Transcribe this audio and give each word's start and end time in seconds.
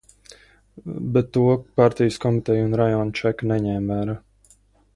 Bet 1.17 1.29
to 1.37 1.43
partijas 1.81 2.17
komiteja 2.25 2.65
un 2.69 2.73
rajona 2.81 3.15
čeka 3.21 3.51
neņēma 3.53 3.95
vērā. 4.01 4.17